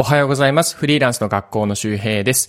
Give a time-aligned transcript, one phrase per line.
[0.00, 0.78] おはようございます。
[0.78, 2.48] フリーランスの学校の周平です。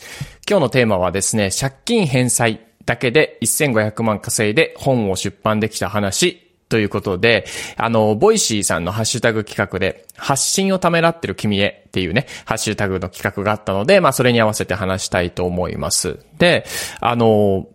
[0.50, 7.44] 今日のテーマはですね、借金返済だけで1500万稼いで本を出版できた話ということで、
[7.76, 16.20] あの、 Voicy さんのハッシュタグ企画で、発信をためらってる君へっていうね、ハッシュタグの企画があったので、まあそれに合わせて話したいと思います。
[16.38, 16.64] で、
[17.02, 17.68] あの、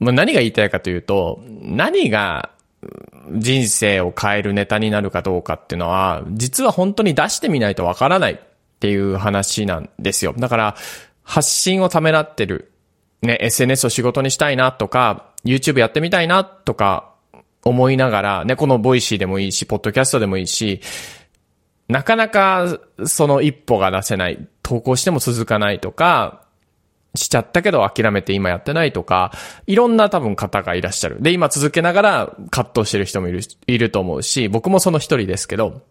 [0.00, 2.48] 何が言いたいかというと、何が
[3.30, 8.40] 人生を変えるネタになるかどうかっていうのは、実は本当に出してみないとわからない
[8.78, 10.34] っていう話なんですよ。
[10.38, 10.76] だから、
[11.24, 12.70] 発信をためらってる。
[13.22, 17.12] ね、SNS を仕事にしたいなとか、YouTube やってみたいなとか
[17.64, 20.80] 思いながら、ね、この Voicy でもいいし、ポッドキャストでもいいし、
[21.88, 24.46] なかなかその一歩が出せない。
[24.62, 26.42] 投稿しても続かないとか、
[27.14, 29.32] しちゃったけど諦めて今やってないとか、
[29.66, 31.16] いろんな多分方がいらっしゃる。
[31.20, 35.82] で、今続けながら葛藤してる人もいる、いると思うし、僕もその一人ですけど、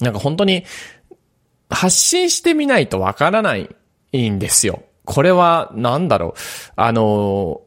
[0.00, 0.64] なんか本当に
[1.74, 3.68] 発信してみないとわからない
[4.16, 4.82] んですよ。
[5.04, 6.40] これは、なんだろう。
[6.76, 7.60] あの、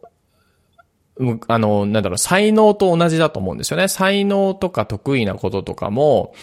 [1.48, 3.88] あの、なんだろう、才能と同じだと思うんですよね。
[3.88, 6.34] 才能とか得意なこととかも、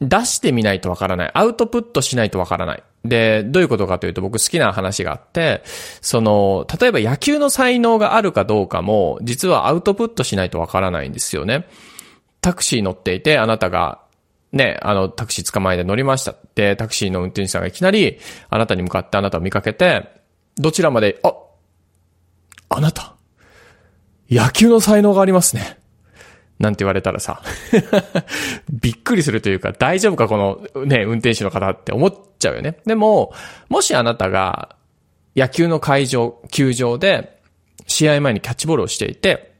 [0.00, 1.30] 出してみないとわからない。
[1.34, 2.82] アウトプットしないとわからない。
[3.04, 5.62] で、どういうことかというと僕好きな話があって、
[6.00, 11.66] その、例えば野球の才能があるかどうかも、実はアウトプットしないとわからないんですよね。
[12.40, 14.00] タクシー乗っていて、あなたが
[14.52, 16.34] ね、あの、タクシー捕まえて乗りました。
[16.54, 20.08] で、タクシーの運転手さんがいきなり、あなたに向かってあなたを見かけて、
[20.56, 21.34] どちらまで、あ、
[22.68, 23.14] あなた、
[24.30, 25.78] 野球の才能がありますね。
[26.58, 27.42] なんて言われたらさ、
[28.70, 30.36] びっくりするというか、大丈夫かこ
[30.74, 32.76] のね、運転手の方って思っちゃうよね。
[32.84, 33.32] でも、
[33.68, 34.76] もしあなたが
[35.34, 37.40] 野球の会場、球場で
[37.86, 39.52] 試合前にキャッチボールをしていて、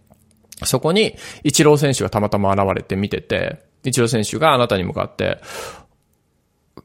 [0.65, 5.41] そこにイチロー選手がたまたま現れて見てて、イチロー選手があなたに向かって、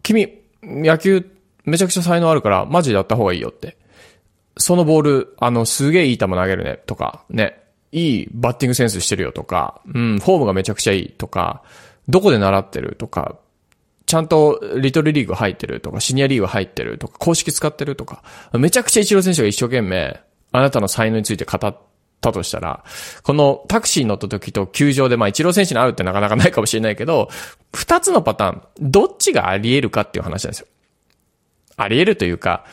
[0.04, 1.30] 君、野球
[1.64, 3.78] めちゃくちゃ才能あるからマジでやった方がいいよって。
[4.58, 7.62] そのボール、あの、すげえいい球投げるね、とか、ね。
[7.92, 11.64] いいバッティングセンスしてるよとか、うん、フォームがめちゃくちゃいいとか、
[12.10, 12.96] どこで習ってる？
[12.98, 13.38] とか、
[14.06, 18.22] ちゃんとリトルリーグ入ってるとか、シニアリーグ入ってるとか、公式使ってるとか、
[18.54, 20.20] めちゃくちゃイチロー選手が一生懸命、
[20.52, 21.78] あなたの才能について語っ
[22.26, 22.84] たとしたら、
[23.24, 27.30] このタクシーに乗った時と球場で、まあ、イチロー選手に会うってなかなかないかもしれないけど、
[27.74, 30.68] 二つのパターン、どっちがあり得るかっていう話なんですよ。
[31.78, 32.66] あり得るというか、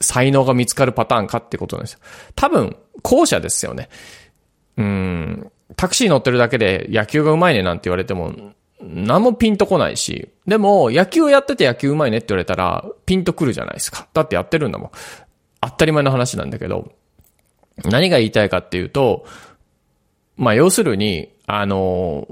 [0.00, 1.98] 才能が見つかるパターンかってことなんですよ。
[2.34, 3.88] 多分、後者ですよね。
[4.76, 8.34] うん、タクシー乗ってるだけで野球がうまいねなんて言われても、
[8.80, 14.08] 何もピンとこないし、でも野球やってて野球うまいねって言われたら、ピンとくるじゃないですか。
[14.14, 14.90] だってやってるんだもん。
[15.60, 16.92] 当たり前の話なんだけど、
[17.84, 19.26] 何が言いたいかっていうと、
[20.36, 22.26] まあ要するに、あの、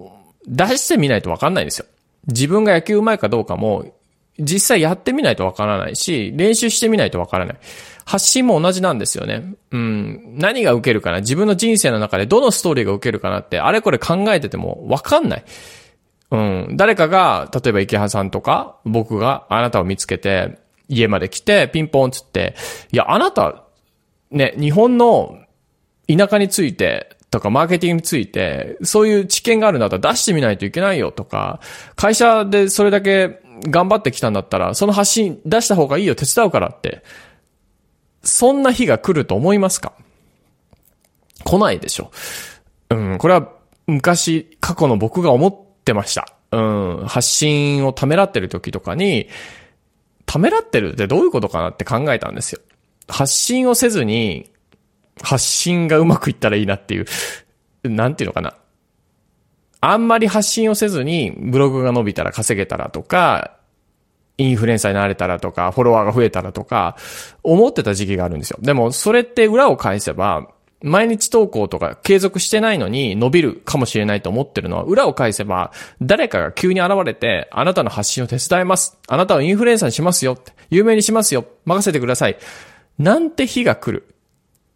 [0.46, 1.86] 出してみないとわかんないんですよ。
[2.28, 3.94] 自分が野球うまいかどうかも、
[4.38, 7.56] 実際やってみないとわからないし、練習してみないとわからない。
[8.04, 9.54] 発信も同じなんですよね。
[9.72, 10.36] うん。
[10.38, 15.44] 何が受けるかな自分の人生の中でどのストーリーが受けるかなって、あれこれ考えててもわかんない。
[16.30, 16.76] うん。
[16.76, 20.58] 誰かが、例えば池原さんとか、僕があなたを見つけて、
[20.88, 22.54] 家まで来て、ピンポンつって、
[22.92, 23.64] いや、あなた、
[24.30, 25.38] ね、日本の
[26.06, 31.60] 田舎についてとかマーケティングについて、そういう知見があるんだったら出してみないといけないよとか、
[31.96, 37.02] 会社でそれだけ頑張ってきたんだったら、その発信出した方がいいよ、手伝うからって。
[38.22, 39.92] そんな日が来ると思いますか？
[41.44, 42.10] 来ないでしょ。
[42.90, 43.52] うん、これは
[43.86, 46.34] 昔、過去の僕が思ってました。
[46.50, 49.28] うん、発信をためらってる時とかに、
[50.26, 52.60] ためらってるってどういうことかなって考えたんですよ。
[53.08, 54.50] 発信をせずに、
[55.22, 57.06] 発信がうまくいったらいいなっていう、
[57.84, 58.54] なんていうのかな。
[59.80, 63.58] あんまり発信をせずに、ブログが伸びたら稼げたらとか、
[64.36, 66.96] インフルエンサーになれたらとか、フォロワーが増えたらとか、
[67.42, 68.58] 思ってた時期があるんですよ。
[68.60, 70.48] でも、それって裏を返せば、
[70.80, 78.96] 毎日投稿とか継続してないのに伸びるかもしれないと思ってるのは、裏を返せば、誰かが急に現れて、あなたの発信を手伝います。
[79.08, 80.38] あなたをインフルエンサーにしますよ。
[80.70, 81.44] 有名にしますよ。
[81.64, 82.36] 任せてください。
[82.98, 84.14] なんて日が来る。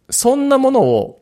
[0.09, 1.19] そんなものを、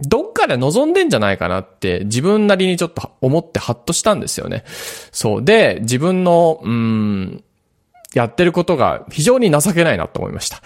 [0.00, 4.64] どっかで望んでんじゃないかなって自分なりにちょっと思ってハッとしたんですよね。
[5.12, 5.44] そう。
[5.44, 7.44] で、自分の、うん、
[8.12, 10.62] やってることが非常に情けないなと思いました。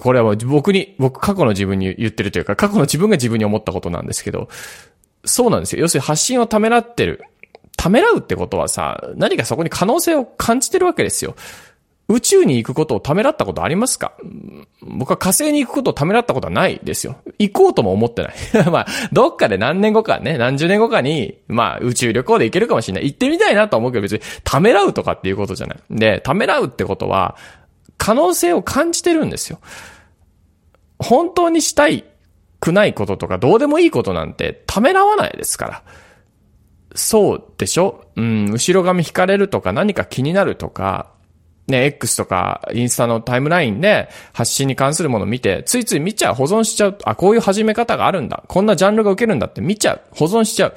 [0.00, 4.48] これは僕に、僕過去の自分に言ってるというか、過去の自分が自分に思ったことなんですけど、
[5.24, 5.82] そうなんですよ。
[5.82, 7.22] 要するに発信をためらってる。
[7.76, 11.36] ためらうってことはさ、何かそこに可能性を感じてるわけですよ。
[12.08, 14.12] 宇宙に行くことをためらったことありますか？
[14.80, 17.16] 僕は火星に行くことをためらったことはないですよ。
[17.40, 18.34] 行こうとも思ってない。
[18.70, 23.06] まあ、どっかで何年後かね、何十年後かに、まあ、宇宙旅行で行けるかもしれない。
[23.06, 25.78] 行ってみたいなと思うけど別に、ためらうとかっていうことじゃない。
[25.90, 27.36] で、ためらうってことは、
[27.98, 29.58] 可能性を感じてるんですよ。
[31.00, 32.04] 本当にしたい
[32.60, 35.82] くないこととか、どうでもいいことなんて、ためらわないですから。
[36.94, 38.04] そうでしょ？
[38.14, 41.15] うん、後ろ髪引かれるとか何か気になるとか、
[41.66, 46.98] ね、X とかインスタのタイムラインで発信に関するものを見て、ついつい見ちゃう、保存しちゃう。
[47.04, 48.44] あ、こういう始め方があるんだ。
[48.46, 50.00] こんなジャンルが受けるんだって見ちゃう。
[50.12, 50.74] 保存しちゃう。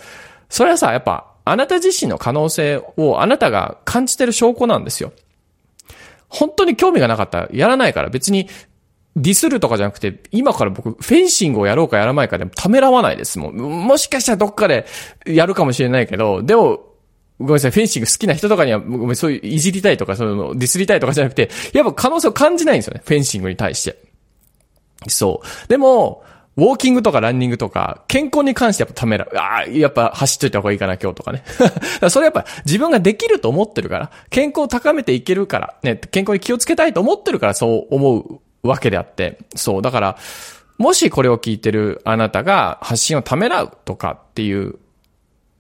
[0.50, 5.14] それはさ、やっぱ、あなた自身の可能性をあなたが感じてる証拠なんですよ。
[6.28, 8.48] 本当に興味がなかったらやらないから別に
[9.16, 13.56] ディスるとかじゃなくて、今から僕、フェンシングをやろうかやらないかでためらわないですもん。
[13.56, 14.86] もしかしたらどっかで
[15.26, 16.89] やるかもしれないけど、でも、
[17.40, 23.98] ごめんなさい、フェンシング好きな人とかには、ごめん、そういういじりたいとか、その、ディスりたいとかじゃなくて、やっぱ可能性を感じないんですよね、フェンシングに対して。
[25.08, 25.68] そう。
[25.70, 26.24] でも、
[26.58, 29.38] ウォーキングとかランニングとか、健康に関してやっぱためらう。
[29.38, 31.44] ああ、やっぱ走っといた方がいいかな、今日とかね。
[32.10, 39.38] それやっぱ自分ができると思ってるから、健康を高めていけるから、ね、健康に気をつけたいと思ってるからそう思うわけであって。
[39.56, 39.82] そう。
[39.82, 40.18] だから、
[40.78, 44.80] もしこれを聞いてるあなたが発信をためらうとかっていう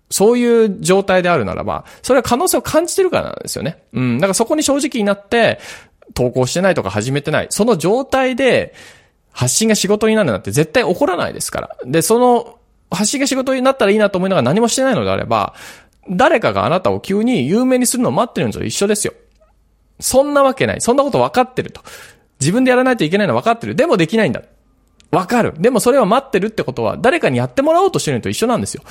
[0.09, 3.83] そういう状態であるならば、それは可能性を感じてるからなんですよね。
[3.93, 4.17] うん。
[4.17, 5.59] だからそこに正直になって、
[6.13, 7.47] 投稿してないとか始めてない。
[7.49, 8.73] その状態で、
[9.31, 11.77] 発信が仕事になるなんて絶対起こらないですから。
[11.85, 12.57] で、その、
[12.91, 15.53] 発信が仕事になったらいいなと思いながら何もしてないのであれば、
[16.09, 19.13] 誰かがあなたを急に有名にするのを待ってるのと一緒ですよ。
[19.99, 20.81] そんなわけない。
[20.81, 21.81] そんなこと分かってると。
[22.39, 23.75] 自分でやらないといけないの分かってる。
[23.75, 24.41] でもできないんだ。
[25.11, 25.53] 分かる。
[25.59, 28.83] でもそれは待ってるってことは、誰かにやってもらおうとしてるのと一緒なんですよ。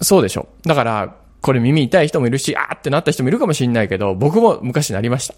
[0.00, 0.48] そうでしょ。
[0.64, 5.34] だから、これ耳痛い人もいるし、あーってなった人もいるかもしれないけど、僕も昔なりました。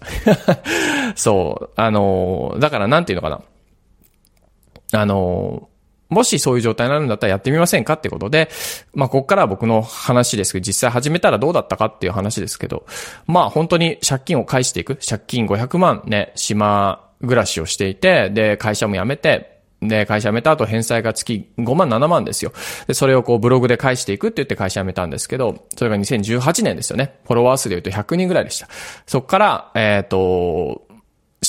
[1.15, 1.69] そう。
[1.75, 4.99] あの、だからなんていうのかな。
[4.99, 5.69] あの、
[6.09, 8.49] もしそういう状態になるんだったらやってみませんかってことで、
[8.93, 12.85] まあ、こっからは僕の話ですけど、実際始めたらどうだったかっていう話ですけど、
[13.25, 14.97] まあ、本当に借金を返していく。
[14.97, 19.52] 借金500万ね、島暮らしをしていて、で、会社も辞めて、
[19.87, 22.53] で、会社辞めた後返済が月5万7万ですよ。
[22.87, 27.15] で、それをこうブログで返していくって言って会社辞めたんですけど、それが2018年ですよね。
[27.25, 28.67] フォロワー数で言うと100人ぐらいでした。
[29.05, 30.87] そっから、えっ、ー、と、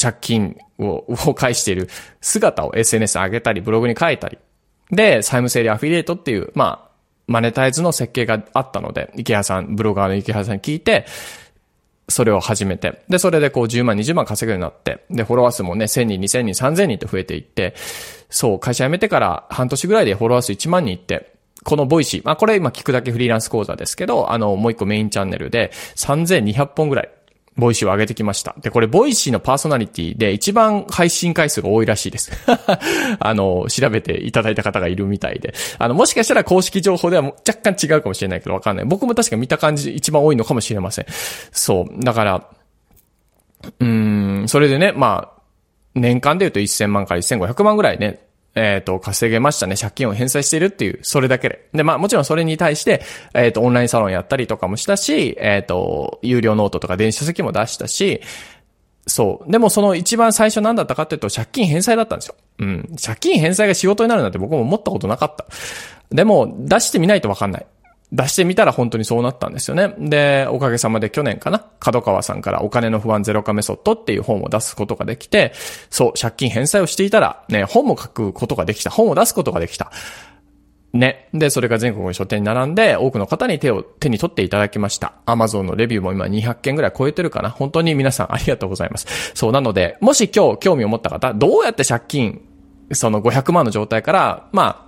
[0.01, 1.89] 借金を、 を返している
[2.21, 4.39] 姿を SNS 上げたり、ブログに書いたり。
[4.91, 6.95] で、債務整理アフィリエイトっていう、まあ、
[7.27, 11.07] マネタイズの設計があったので、池原さん、ブロガーの池原さんに聞いて、
[12.09, 17.75] それを始めて、で、それでこう10万、20万稼ぐようになって、で、フォロワー数もね、1000人、2000人、3000人と増えていって、
[18.29, 21.35] そう、会社辞めてから半年ぐらいでフォロワー数1万人いって、
[21.65, 27.11] この Voicy、まあこれ今聞くだけフリーランス講座ですけど、あの、もう一個メインチャンネルで3200本ぐらい
[27.57, 28.55] Voicy を上げてきました。
[28.61, 32.33] で、これ、 Voicy のパーソナリティで一番配信回数が多いらしいです。
[33.21, 35.55] あの、調べていただいた方がいるみたいで。
[35.79, 38.85] あの、もしかしたら公式情報では若干違うかもしれないけどわかんない。
[38.87, 41.07] 僕も確か見た感じ一番多いのかもしれません。
[41.53, 42.05] そう。
[42.05, 42.49] だから、
[43.79, 45.41] うん、それでね、まあ、
[45.95, 48.24] 年間で言うと1000万から1500万ぐらいね、
[48.55, 49.77] えっ、ー、と、稼げましたね。
[49.77, 51.69] 借金を返済しているっていう、それだけで。
[51.73, 53.03] で、まあもちろんそれに対して、
[53.35, 58.21] えっ、ー、と、オンラインサロンやったりとかもしたし、えっ、ー、と、有料ノートとか電子書籍も出したし、
[59.07, 59.51] そう。
[59.51, 62.37] でもその一番最初何だったかっていうと、借金返済だったんですよ。
[62.61, 62.97] うん。
[63.05, 65.47] 借金返済が仕事になるなんて僕も思ったことなかった。
[66.11, 67.67] でも、出してみないとわかんない。
[68.15, 69.93] 出してみたら本当にそうなったんですよね。
[69.99, 75.53] で、おかげさまで去年かな、角川さんからお金の不安ゼロ化メソッドっていう本を出すことができて、
[75.91, 78.91] そう、借金返済をしていたら、ね、本も書くことができた。
[78.91, 79.91] 本を出すことができた。
[80.93, 81.29] ね。
[81.35, 85.15] で、それが全国の書店に並んで、多くの方に手を、手に取っていただきました。
[85.27, 87.51] アマゾンのレビューも今200件ぐらい超えてるかな。
[87.51, 89.33] 本当に皆さんありがとうございます。
[89.35, 92.43] そう、なので、もし今日興味を持った方、どうやって借金、
[92.93, 94.84] その500万の状態から、まあ、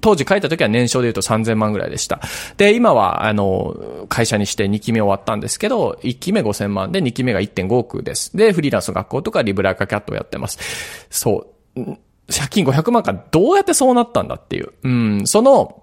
[0.00, 2.20] 当時書いた時は年商で言うと3000万ぐらいでした。
[2.56, 8.36] で、今は、あの、会社にして2期目終わったんですけど、1期目5000万で2期目が1.5億です。
[8.36, 10.58] で、フリーランスの学校とかリブラーカキャットをやってます。
[11.10, 11.98] そう。
[12.30, 14.72] 借金500万からどうやってそうなったんだっていう。
[14.82, 15.82] うん、その、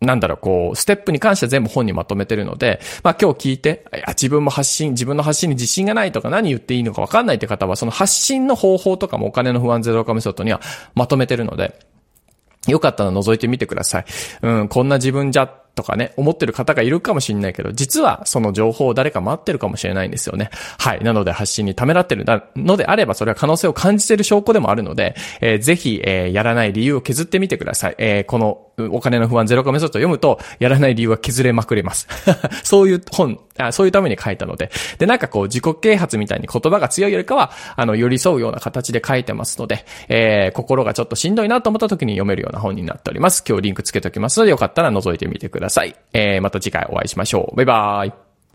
[0.00, 10.60] なんだろう、こう、ステップに関しては全部本にまとめてるので、まあ今日聞いて、い、自分も発信、自分の発信に自信がないとか何言っていいのかわかんないって方は、その発信の方法とかもお金の不安ゼロ化メソッドには
[10.94, 11.85] まとめてるので、
[12.66, 14.04] よかったら覗いてみてください。
[14.42, 15.46] うん、こんな自分じゃ
[15.76, 20.48] とかね、思ってる方がいるかもしれないけど、実はその情報を誰か待ってるかもしれないんですよね。
[20.78, 21.04] はい。
[21.04, 22.24] なので発信にためらってる
[22.56, 27.94] のであれば、それは可能性を感じてる証拠でもあるので、えー、ぜひ、えー、やらない理由を削ってみてください。
[27.98, 32.08] えー、このお金の不安ゼロ化メソッドを読むと、やらない理由は削れまくれます。
[32.62, 34.70] そういう本あ、そういうために書いたので。
[34.98, 43.44] で、なんかこう、自己啓発みたいに言葉が強いよりかは、あの、寄り添うような形で書いてますので、えー、心がちょっとしんどいなと思った時に読めるような本になっております。
[43.46, 45.96] 今日リンクつけておきますので、よかったら覗いてみてください。
[46.12, 47.56] えー、また次回お会いしましょう。
[47.56, 48.25] バイバーイ。